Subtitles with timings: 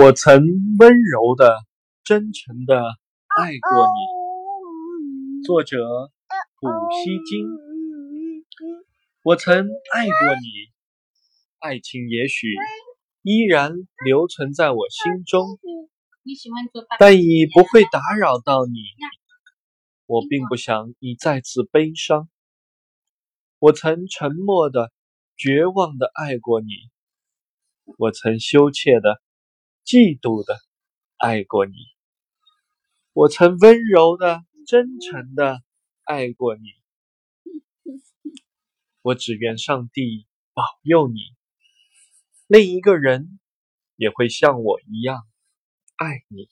[0.00, 0.44] 我曾
[0.78, 1.56] 温柔的、
[2.04, 2.80] 真诚的
[3.36, 5.42] 爱过你。
[5.42, 5.76] 作者：
[6.60, 6.68] 普
[7.02, 7.48] 希金。
[9.24, 9.56] 我曾
[9.92, 10.70] 爱过你，
[11.58, 12.46] 爱情也许
[13.22, 13.72] 依然
[14.04, 15.58] 留存在我心中，
[17.00, 18.78] 但已不会打扰到你。
[20.06, 22.28] 我并不想你再次悲伤。
[23.58, 24.92] 我曾沉默的、
[25.36, 26.68] 绝望的爱过你。
[27.96, 29.20] 我曾羞怯的。
[29.88, 30.54] 嫉妒的
[31.16, 31.72] 爱过你，
[33.14, 35.62] 我曾温柔的、真诚的
[36.04, 36.62] 爱过你。
[39.00, 41.20] 我只愿上帝保佑你，
[42.46, 43.40] 另一个人
[43.96, 45.26] 也会像我一样
[45.96, 46.50] 爱你。